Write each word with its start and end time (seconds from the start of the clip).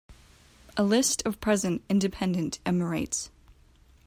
A 0.77 0.83
list 0.83 1.21
of 1.27 1.39
present 1.39 1.83
independent 1.87 2.57
Emirates. 2.65 3.29